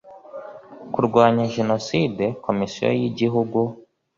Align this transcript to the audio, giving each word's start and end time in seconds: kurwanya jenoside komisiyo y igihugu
kurwanya 0.93 1.45
jenoside 1.55 2.25
komisiyo 2.45 2.87
y 2.99 3.03
igihugu 3.09 3.59